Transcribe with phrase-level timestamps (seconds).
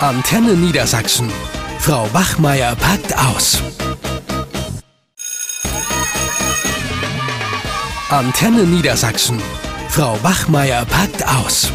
[0.00, 1.32] Antenne Niedersachsen.
[1.78, 3.62] Frau Bachmeier packt aus.
[8.10, 9.40] Antenne Niedersachsen.
[9.88, 11.72] Frau Bachmeier packt aus.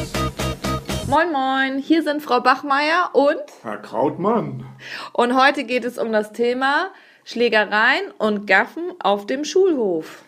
[1.07, 4.65] Moin Moin, hier sind Frau Bachmeier und Herr Krautmann.
[5.13, 6.91] und heute geht es um das Thema
[7.25, 10.21] Schlägereien und Gaffen auf dem Schulhof.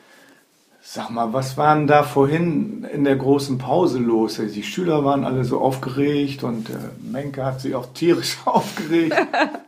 [0.85, 4.35] Sag mal, was war denn da vorhin in der großen Pause los?
[4.53, 9.15] Die Schüler waren alle so aufgeregt und äh, Menke hat sich auch tierisch aufgeregt.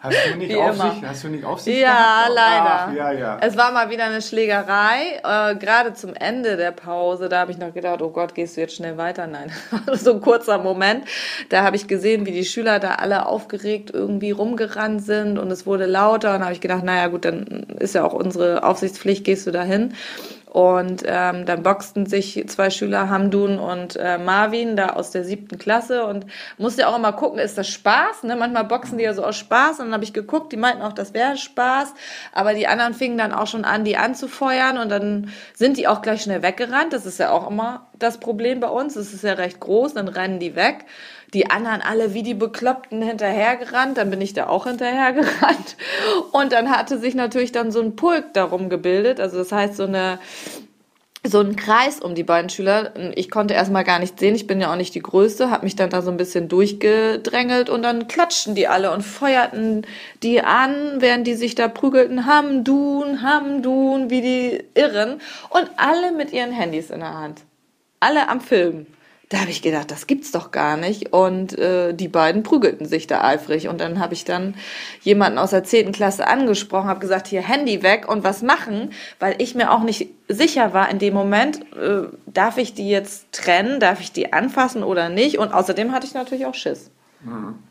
[0.01, 2.31] Hast du nicht, auf sich, hast du nicht auf sich Ja, gehabt?
[2.35, 2.87] leider.
[2.89, 3.37] Ach, ja, ja.
[3.39, 7.29] Es war mal wieder eine Schlägerei, äh, gerade zum Ende der Pause.
[7.29, 9.25] Da habe ich noch gedacht, oh Gott, gehst du jetzt schnell weiter?
[9.25, 9.49] Nein,
[9.93, 11.05] so ein kurzer Moment.
[11.47, 15.65] Da habe ich gesehen, wie die Schüler da alle aufgeregt irgendwie rumgerannt sind und es
[15.65, 16.33] wurde lauter.
[16.33, 17.45] Und da habe ich gedacht, naja gut, dann
[17.79, 19.93] ist ja auch unsere Aufsichtspflicht, gehst du da hin.
[20.55, 25.57] Und ähm, dann boxten sich zwei Schüler, Hamdun und äh, Marvin, da aus der siebten
[25.57, 26.05] Klasse.
[26.05, 28.23] Und musste ja auch immer gucken, ist das Spaß?
[28.23, 28.37] Ne?
[28.37, 29.79] Manchmal boxen die ja so aus Spaß.
[29.79, 31.93] Und dann habe ich geguckt, die meinten auch, das wäre Spaß.
[32.31, 34.77] Aber die anderen fingen dann auch schon an, die anzufeuern.
[34.77, 36.93] Und dann sind die auch gleich schnell weggerannt.
[36.93, 38.95] Das ist ja auch immer das Problem bei uns.
[38.95, 40.85] Es ist ja recht groß, dann rennen die weg.
[41.33, 45.75] Die anderen alle wie die Bekloppten hinterhergerannt, dann bin ich da auch hinterhergerannt.
[46.31, 49.19] Und dann hatte sich natürlich dann so ein Pulk darum gebildet.
[49.19, 50.19] Also das heißt, so eine,
[51.23, 52.93] so ein Kreis um die beiden Schüler.
[53.15, 55.75] Ich konnte erstmal gar nicht sehen, ich bin ja auch nicht die Größte, habe mich
[55.75, 59.85] dann da so ein bisschen durchgedrängelt und dann klatschten die alle und feuerten
[60.23, 65.19] die an, während die sich da prügelten, Hamdun, Hamdun, wie die Irren
[65.49, 67.41] und alle mit ihren Handys in der Hand.
[68.05, 68.85] Alle am Film.
[69.29, 71.11] Da habe ich gedacht, das gibt's doch gar nicht.
[71.11, 73.67] Und äh, die beiden prügelten sich da eifrig.
[73.67, 74.53] Und dann habe ich dann
[75.01, 79.33] jemanden aus der zehnten Klasse angesprochen, habe gesagt, hier Handy weg und was machen, weil
[79.39, 83.79] ich mir auch nicht sicher war in dem Moment, äh, darf ich die jetzt trennen,
[83.79, 85.39] darf ich die anfassen oder nicht.
[85.39, 86.91] Und außerdem hatte ich natürlich auch Schiss.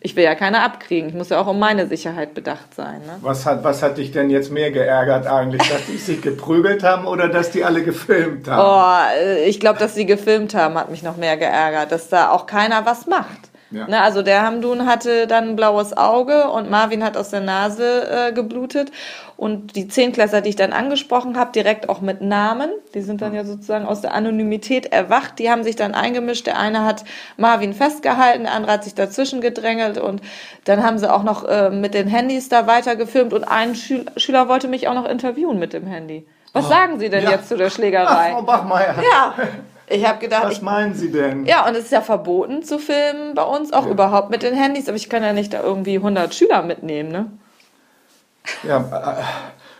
[0.00, 1.08] Ich will ja keine abkriegen.
[1.08, 3.00] Ich muss ja auch um meine Sicherheit bedacht sein.
[3.06, 3.18] Ne?
[3.20, 5.68] Was hat, was hat dich denn jetzt mehr geärgert eigentlich?
[5.68, 8.60] Dass die sich geprügelt haben oder dass die alle gefilmt haben?
[8.60, 12.30] Oh, äh, ich glaube, dass sie gefilmt haben, hat mich noch mehr geärgert, dass da
[12.30, 13.53] auch keiner was macht.
[13.74, 13.86] Ja.
[13.88, 18.08] Ne, also der Hamdun hatte dann ein blaues Auge und Marvin hat aus der Nase
[18.28, 18.92] äh, geblutet.
[19.36, 23.34] Und die Zehnklässler, die ich dann angesprochen habe, direkt auch mit Namen, die sind dann
[23.34, 26.46] ja sozusagen aus der Anonymität erwacht, die haben sich dann eingemischt.
[26.46, 27.04] Der eine hat
[27.36, 30.22] Marvin festgehalten, der andere hat sich dazwischen gedrängelt und
[30.64, 34.06] dann haben sie auch noch äh, mit den Handys da weiter gefilmt und ein Schül
[34.16, 36.24] Schüler wollte mich auch noch interviewen mit dem Handy.
[36.52, 37.32] Was sagen Sie denn Ja.
[37.32, 38.30] jetzt zu der Ach, Schlägerei?
[38.34, 39.34] Frau Bachmeier, Ja,
[39.88, 41.44] ich habe gedacht, was ich, meinen Sie denn?
[41.46, 44.88] ja, und es ist ja verboten zu filmen bei uns, auch überhaupt mit den Handys,
[44.88, 47.26] aber ich kann ja nicht da irgendwie 100 Schüler mitnehmen, ne?
[48.66, 49.22] Ja, äh,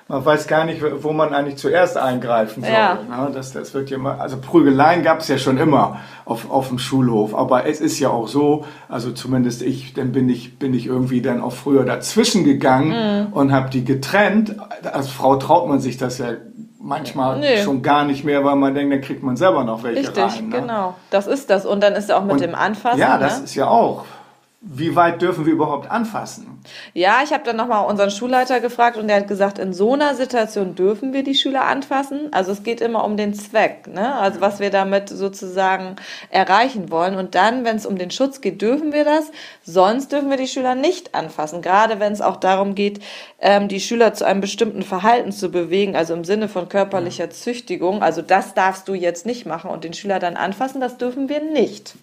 [0.09, 2.73] man weiß gar nicht, wo man eigentlich zuerst eingreifen soll.
[2.73, 2.95] Ja.
[3.09, 3.31] Ne?
[3.33, 6.79] Das, das wird ja mal, also Prügeleien gab es ja schon immer auf, auf dem
[6.79, 10.87] Schulhof, aber es ist ja auch so, also zumindest ich, dann bin ich, bin ich
[10.87, 13.33] irgendwie dann auch früher dazwischen gegangen Mhm.
[13.33, 14.57] und habe die getrennt.
[14.83, 16.33] Als Frau traut man sich das ja
[16.85, 17.63] manchmal Nee.
[17.63, 20.49] schon gar nicht mehr, weil man denkt, dann kriegt man selber noch welche Richtig, rein.
[20.51, 20.61] Ne?
[20.61, 20.95] genau.
[21.11, 21.65] Das ist das.
[21.67, 23.01] Und dann ist ja auch mit Und- dem Anfassen.
[23.01, 23.45] Ja, das ne?
[23.45, 24.05] ist ja auch.
[24.67, 26.63] Wie weit dürfen wir überhaupt anfassen?
[26.95, 30.15] Ja, ich habe dann nochmal unseren Schulleiter gefragt und der hat gesagt, in so einer
[30.15, 32.29] Situation dürfen wir die Schüler anfassen.
[32.33, 34.15] Also es geht immer um den Zweck, ne?
[34.15, 35.97] Also was wir damit sozusagen
[36.31, 37.17] erreichen wollen.
[37.17, 39.31] Und dann, wenn es um den Schutz geht, dürfen wir das.
[39.65, 41.63] Sonst dürfen wir die Schüler nicht anfassen.
[41.63, 43.01] Gerade wenn es auch darum geht,
[43.41, 48.03] ähm, die Schüler zu einem bestimmten Verhalten zu bewegen, also im Sinne von körperlicher Züchtigung.
[48.03, 51.41] Also das darfst du jetzt nicht machen und den Schüler dann anfassen, das dürfen wir
[51.41, 51.95] nicht.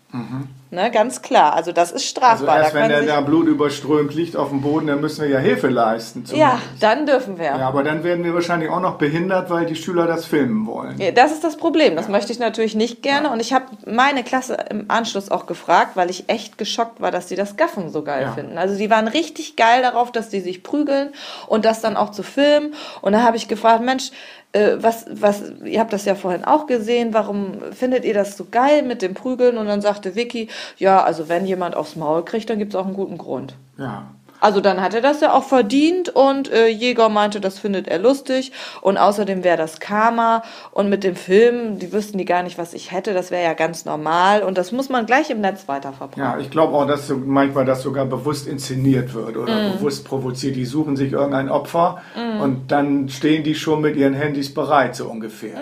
[0.71, 1.53] Ne, ganz klar.
[1.53, 2.05] Also das ist Also
[2.45, 2.57] strafbar.
[2.59, 5.67] erst Da wenn der da blutüberströmt liegt auf dem Boden, dann müssen wir ja Hilfe
[5.69, 6.23] leisten.
[6.33, 6.83] ja, zumindest.
[6.83, 7.45] dann dürfen wir.
[7.45, 10.97] Ja, aber dann werden wir wahrscheinlich auch noch behindert, weil die Schüler das filmen wollen.
[10.99, 11.95] Ja, Das ist das Problem.
[11.95, 13.29] Das möchte ich natürlich nicht gerne.
[13.31, 17.27] Und ich habe meine Klasse im Anschluss auch gefragt, weil ich echt geschockt war, dass
[17.27, 18.31] die das Gaffen so geil Ja.
[18.33, 18.57] finden.
[18.57, 21.11] Also die waren richtig geil darauf, dass die sich prügeln
[21.47, 22.73] und das dann auch zu filmen.
[23.01, 24.11] Und da habe ich gefragt, Mensch,
[24.53, 28.47] äh, was, was, ihr habt das ja vorhin auch gesehen, warum findet ihr das so
[28.51, 29.57] geil mit dem Prügeln?
[29.57, 32.85] Und dann sagte Vicky, ja, also wenn jemand aufs Maul kriegt, dann gibt es auch
[32.85, 33.55] einen guten Grund.
[33.77, 34.07] Ja.
[34.41, 37.99] Also dann hat er das ja auch verdient und äh, Jäger meinte, das findet er
[37.99, 38.51] lustig
[38.81, 42.73] und außerdem wäre das Karma und mit dem Film, die wüssten die gar nicht, was
[42.73, 46.21] ich hätte, das wäre ja ganz normal und das muss man gleich im Netz weiterverbreiten.
[46.21, 49.73] Ja, ich glaube auch, dass so manchmal das sogar bewusst inszeniert wird oder Mhm.
[49.77, 50.55] bewusst provoziert.
[50.55, 52.01] Die suchen sich irgendein Opfer
[52.39, 55.57] und dann stehen die schon mit ihren Handys bereit, so ungefähr.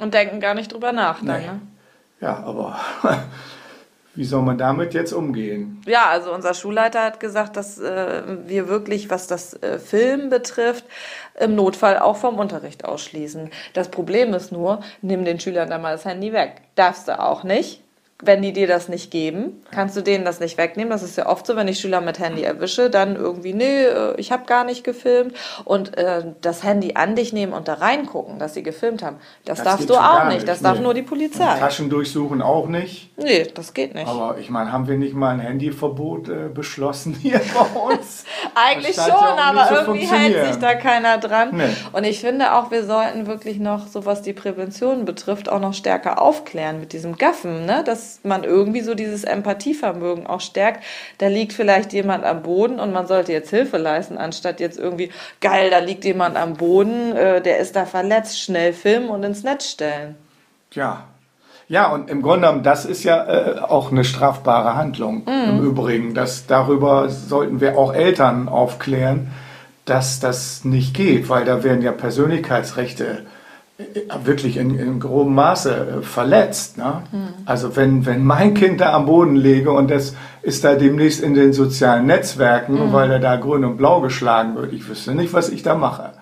[0.00, 1.46] Und denken gar nicht drüber nach dann, Nee.
[1.46, 1.60] ne?
[2.20, 2.78] Ja, aber
[4.14, 5.80] wie soll man damit jetzt umgehen?
[5.86, 10.84] Ja, also unser Schulleiter hat gesagt, dass äh, wir wirklich, was das äh, Film betrifft,
[11.38, 13.50] im Notfall auch vom Unterricht ausschließen.
[13.72, 16.62] Das Problem ist nur, nimm den Schülern dann mal das Handy weg.
[16.74, 17.83] Darfst du auch nicht.
[18.22, 20.90] Wenn die dir das nicht geben, kannst du denen das nicht wegnehmen.
[20.90, 24.14] Das ist ja oft so, wenn ich Schüler mit Handy erwische, dann irgendwie, nee, äh,
[24.18, 25.34] ich habe gar nicht gefilmt.
[25.64, 29.58] Und äh, das Handy an dich nehmen und da reingucken, dass sie gefilmt haben, das,
[29.58, 30.46] Das darfst du auch nicht.
[30.46, 30.84] Das darf nee.
[30.84, 31.58] nur die Polizei.
[31.58, 33.10] Taschen durchsuchen auch nicht.
[33.18, 34.06] Nee, das geht nicht.
[34.06, 38.24] Aber ich meine, haben wir nicht mal ein Handyverbot äh, beschlossen hier bei uns?
[38.54, 41.50] Eigentlich Das schon, ja aber irgendwie hält sich da keiner dran.
[41.52, 41.64] Nee.
[41.92, 45.74] Und ich finde auch, wir sollten wirklich noch, so was die Prävention betrifft, auch noch
[45.74, 47.82] stärker aufklären mit diesem Gaffen, ne?
[48.04, 50.84] Dass man irgendwie so dieses Empathievermögen auch stärkt.
[51.18, 55.10] Da liegt vielleicht jemand am Boden und man sollte jetzt Hilfe leisten, anstatt jetzt irgendwie,
[55.40, 59.42] geil, da liegt jemand am Boden, äh, der ist da verletzt, schnell filmen und ins
[59.42, 60.16] Netz stellen.
[60.72, 61.04] Ja.
[61.66, 65.48] Ja, und im Grunde genommen, das ist ja äh, auch eine strafbare Handlung Mhm.
[65.48, 66.14] im Übrigen.
[66.14, 69.30] Das, darüber sollten wir auch Eltern aufklären,
[69.86, 73.24] dass das nicht geht, weil da werden ja Persönlichkeitsrechte
[74.24, 76.78] wirklich in, in grobem Maße äh, verletzt.
[76.78, 77.02] Ne?
[77.12, 77.28] Mhm.
[77.46, 81.34] Also wenn, wenn mein Kind da am Boden lege und das ist da demnächst in
[81.34, 82.92] den sozialen Netzwerken, Mhm.
[82.92, 86.12] weil er da grün und blau geschlagen wird, ich wüsste nicht, was ich da mache.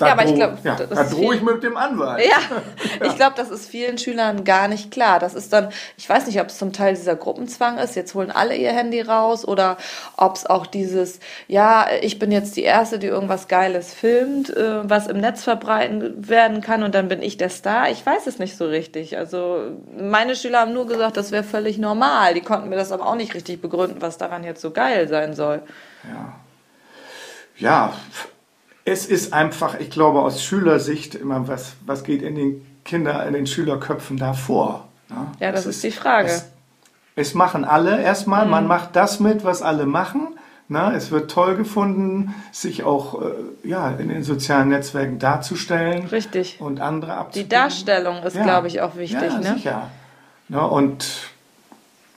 [0.00, 2.26] Da Ja, aber ich droh- glaub, ja, das da drohe ich mit dem Anwalt.
[2.26, 2.38] Ja,
[3.06, 5.18] ich glaube, das ist vielen Schülern gar nicht klar.
[5.18, 5.68] Das ist dann,
[5.98, 9.02] ich weiß nicht, ob es zum Teil dieser Gruppenzwang ist, jetzt holen alle ihr Handy
[9.02, 9.76] raus oder
[10.16, 14.88] ob es auch dieses, ja, ich bin jetzt die Erste, die irgendwas Geiles filmt, äh,
[14.88, 17.90] was im Netz verbreiten werden kann und dann bin ich der Star.
[17.90, 19.18] Ich weiß es nicht so richtig.
[19.18, 19.64] Also
[19.98, 22.32] meine Schüler haben nur gesagt, das wäre völlig normal.
[22.32, 25.34] Die konnten mir das aber auch nicht richtig begründen, was daran jetzt so geil sein
[25.34, 25.60] soll.
[26.04, 26.36] Ja.
[27.58, 27.92] Ja,
[28.84, 33.34] es ist einfach, ich glaube, aus Schülersicht immer, was, was geht in den Kinder, in
[33.34, 34.88] den Schülerköpfen da vor?
[35.08, 35.26] ne?
[35.38, 36.28] Ja, das Es ist die Frage.
[36.28, 36.46] Es,
[37.16, 38.50] es machen alle erstmal, Mhm.
[38.50, 40.28] man macht das mit, was alle machen.
[40.72, 43.24] Na, es wird toll gefunden, sich auch äh,
[43.68, 46.58] ja, in den sozialen Netzwerken darzustellen Richtig.
[46.60, 47.50] und andere Die abzubilden.
[47.50, 48.44] Darstellung ist, Ja.
[48.44, 49.20] glaube ich, auch wichtig.
[49.32, 49.54] Ja, ne?
[49.56, 49.90] sicher.
[50.48, 51.04] Ja, und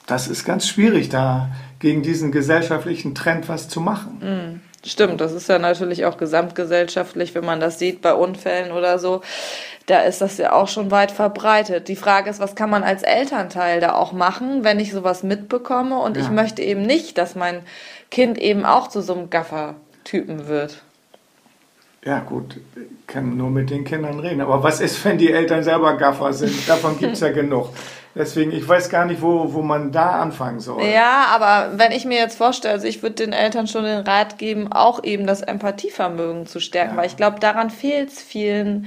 [0.06, 1.48] das ist ganz schwierig, da
[1.80, 4.60] gegen diesen gesellschaftlichen Trend was zu machen.
[4.86, 9.22] Stimmt, das ist ja natürlich auch gesamtgesellschaftlich, wenn man das sieht bei Unfällen oder so.
[9.86, 11.88] Da ist das ja auch schon weit verbreitet.
[11.88, 15.98] Die Frage ist, was kann man als Elternteil da auch machen, wenn ich sowas mitbekomme
[15.98, 16.30] und ich Ja.
[16.30, 17.60] möchte eben nicht, dass mein
[18.10, 20.82] Kind eben auch zu so einem Gaffer-Typen wird.
[22.04, 24.42] Ja, gut, ich kann nur mit den Kindern reden.
[24.42, 26.68] Aber was ist, wenn die Eltern selber Gaffer sind?
[26.68, 27.70] Davon gibt es ja genug.
[28.14, 30.84] Deswegen, ich weiß gar nicht, wo, wo man da anfangen soll.
[30.84, 34.38] Ja, aber wenn ich mir jetzt vorstelle, also ich würde den Eltern schon den Rat
[34.38, 36.96] geben, auch eben das Empathievermögen zu stärken, Ja.
[36.98, 38.86] weil ich glaube, daran fehlt es vielen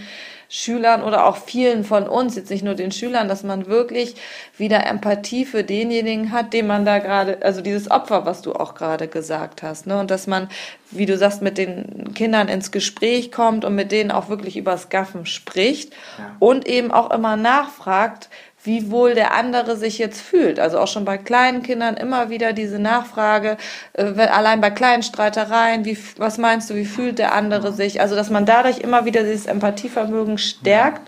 [0.50, 4.16] Schülern oder auch vielen von uns, jetzt nicht nur den Schülern, dass man wirklich
[4.58, 8.74] wieder Empathie für denjenigen hat, den man da gerade, also dieses Opfer, was du auch
[8.74, 10.00] gerade gesagt hast, ne?
[10.00, 10.48] Und dass man,
[10.90, 14.88] wie du sagst, mit den Kindern ins Gespräch kommt und mit denen auch wirklich übers
[14.88, 16.38] Gaffen spricht Ja.
[16.40, 18.30] und eben auch immer nachfragt,
[18.68, 20.60] wie wohl der andere sich jetzt fühlt.
[20.60, 23.58] Also auch schon bei kleinen Kindern immer wieder diese Nachfrage,
[23.94, 28.00] äh, wenn- allein bei kleinen Streitereien, wie, was meinst du, wie fühlt der andere sich?
[28.02, 31.02] Also dass man dadurch immer wieder dieses Empathievermögen stärkt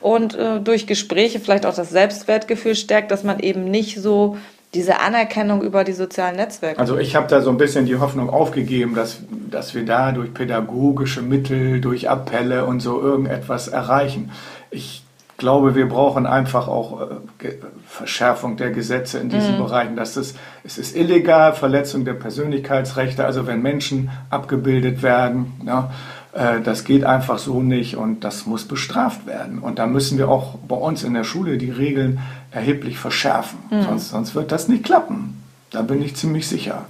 [0.00, 4.36] und äh, durch Gespräche vielleicht auch das Selbstwertgefühl stärkt, dass man eben nicht so
[4.72, 6.78] diese Anerkennung über die sozialen Netzwerke.
[6.78, 9.18] Also ich habe da so ein bisschen die Hoffnung aufgegeben, dass,
[9.50, 14.30] dass wir da durch pädagogische Mittel, durch Appelle und so irgendetwas erreichen.
[14.70, 15.02] Ich
[15.40, 17.54] glaube, wir brauchen einfach auch äh,
[17.88, 19.96] Verschärfung der Gesetze in diesen Bereichen.
[19.96, 25.90] Dass das, es ist illegal, Verletzung der Persönlichkeitsrechte, also wenn Menschen abgebildet werden, ja,
[26.32, 29.58] äh, das geht einfach so nicht und das muss bestraft werden.
[29.58, 32.20] Und da müssen wir auch bei uns in der Schule die Regeln
[32.52, 33.58] erheblich verschärfen.
[33.70, 35.42] Sonst, sonst wird das nicht klappen.
[35.70, 36.84] Da bin ich ziemlich sicher.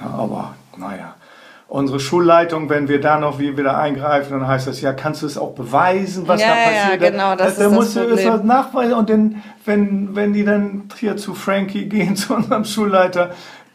[0.00, 1.14] Ja, aber naja.
[1.66, 5.26] Unsere Schulleitung, wenn wir da noch wie wieder eingreifen, dann heißt das ja, kannst du
[5.26, 7.12] es auch beweisen, was Ja, da ja, passiert?
[7.12, 8.92] genau, das Da ist das musst du es nachweisen.
[8.94, 13.30] Und dann, wenn, wenn die dann hier zu Frankie gehen, zu unserem Schulleiter,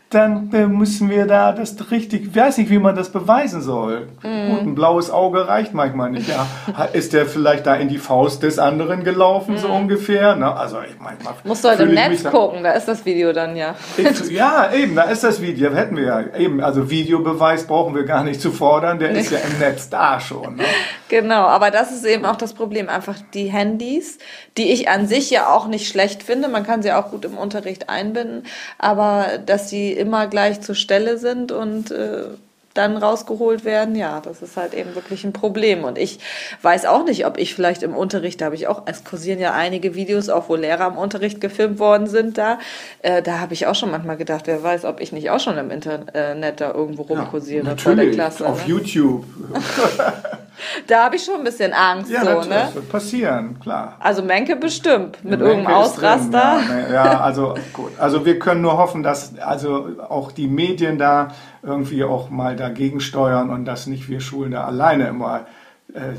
[0.09, 4.07] dann äh, müssen wir da das richtig, ich weiß nicht, wie man das beweisen soll.
[4.23, 4.49] Mhm.
[4.49, 6.27] Gut, ein blaues Auge reicht manchmal nicht.
[6.27, 6.47] Ja.
[6.93, 10.35] Ist der vielleicht da in die Faust des anderen gelaufen, so ungefähr?
[10.35, 11.49] Na, also ich manchmal Mhm.
[11.49, 13.75] Musst du halt im Netz gucken, da ist das Video dann ja.
[13.97, 16.23] ich, ja, eben, da ist das Video, hätten wir ja.
[16.37, 20.19] Eben, also Videobeweis brauchen wir gar nicht zu fordern, der ist ja im Netz da
[20.19, 20.55] schon.
[20.55, 20.63] Ne?
[21.09, 22.89] Genau, aber das ist eben auch das Problem.
[22.89, 24.19] Einfach die Handys,
[24.57, 26.47] die ich an sich ja auch nicht schlecht finde.
[26.47, 28.43] Man kann sie auch gut im Unterricht einbinden,
[28.77, 32.23] aber dass sie immer gleich zur Stelle sind und äh,
[32.73, 35.83] dann rausgeholt werden, ja, das ist halt eben wirklich ein Problem.
[35.83, 36.19] Und ich
[36.61, 39.53] weiß auch nicht, ob ich vielleicht im Unterricht, da habe ich auch, es kursieren ja
[39.53, 42.59] einige Videos, auch wo Lehrer im Unterricht gefilmt worden sind da.
[43.01, 45.57] Äh, da habe ich auch schon manchmal gedacht, wer weiß, ob ich nicht auch schon
[45.57, 48.47] im Internet da irgendwo rumkursiere vor der Klasse.
[48.47, 48.73] auf ne?
[48.73, 49.25] YouTube.
[50.87, 52.11] Da habe ich schon ein bisschen Angst.
[52.11, 52.61] Ja, so, natürlich, ne?
[52.65, 53.95] das wird passieren, klar.
[53.99, 56.59] Also Menke bestimmt, mit Menke irgendeinem Ausraster.
[56.91, 57.91] Ja, ja, also gut.
[57.99, 61.29] Also wir können nur hoffen, dass also auch die Medien da
[61.63, 65.45] irgendwie auch mal dagegen steuern und dass nicht wir Schulen da alleine immer
[65.93, 66.13] äh,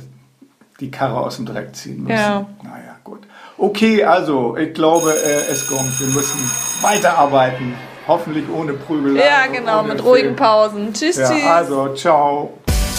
[0.81, 2.17] die Karre aus dem Dreck ziehen müssen.
[2.17, 2.47] Ja.
[2.63, 3.21] Naja, gut.
[3.59, 6.01] Okay, also ich glaube, äh, es kommt.
[6.01, 6.41] Wir müssen
[6.81, 7.75] weiterarbeiten.
[8.09, 9.21] Hoffentlich ohne Prügelei.
[9.21, 10.37] Ja, genau, mit ruhigen Film.
[10.37, 10.93] Pausen.
[10.93, 11.45] Tschüss, Ja, tschüss.
[11.45, 12.55] also, ciao.